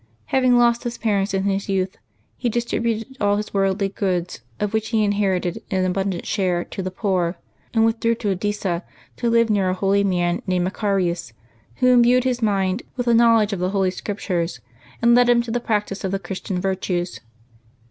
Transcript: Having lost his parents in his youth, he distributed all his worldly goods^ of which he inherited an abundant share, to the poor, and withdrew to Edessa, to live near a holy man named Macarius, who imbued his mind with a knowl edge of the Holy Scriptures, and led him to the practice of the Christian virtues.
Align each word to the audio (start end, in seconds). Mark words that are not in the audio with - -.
Having 0.33 0.57
lost 0.57 0.83
his 0.83 0.97
parents 0.97 1.31
in 1.31 1.43
his 1.43 1.69
youth, 1.69 1.95
he 2.35 2.49
distributed 2.49 3.15
all 3.21 3.37
his 3.37 3.53
worldly 3.53 3.87
goods^ 3.87 4.39
of 4.59 4.73
which 4.73 4.87
he 4.89 5.03
inherited 5.03 5.61
an 5.69 5.85
abundant 5.85 6.25
share, 6.25 6.63
to 6.63 6.81
the 6.81 6.89
poor, 6.89 7.37
and 7.71 7.85
withdrew 7.85 8.15
to 8.15 8.29
Edessa, 8.31 8.83
to 9.17 9.29
live 9.29 9.51
near 9.51 9.69
a 9.69 9.75
holy 9.75 10.03
man 10.03 10.41
named 10.47 10.63
Macarius, 10.65 11.33
who 11.75 11.89
imbued 11.93 12.23
his 12.23 12.41
mind 12.41 12.81
with 12.97 13.05
a 13.05 13.13
knowl 13.13 13.41
edge 13.41 13.53
of 13.53 13.59
the 13.59 13.69
Holy 13.69 13.91
Scriptures, 13.91 14.59
and 15.03 15.13
led 15.13 15.29
him 15.29 15.43
to 15.43 15.51
the 15.51 15.59
practice 15.59 16.03
of 16.03 16.11
the 16.11 16.17
Christian 16.17 16.59
virtues. 16.59 17.19